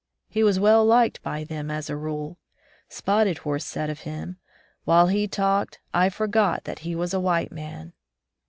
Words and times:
He 0.27 0.41
was 0.41 0.59
well 0.59 0.83
liked 0.83 1.21
by 1.21 1.43
them 1.43 1.69
as 1.69 1.87
a 1.87 1.95
rule. 1.95 2.39
Spotted 2.89 3.37
Horse 3.37 3.65
said 3.67 3.87
of 3.87 3.99
him, 3.99 4.37
"While 4.83 5.05
he 5.09 5.27
talked, 5.27 5.79
I 5.93 6.09
forgot 6.09 6.63
that 6.63 6.79
he 6.79 6.95
was 6.95 7.13
a 7.13 7.19
white 7.19 7.51
man." 7.51 7.93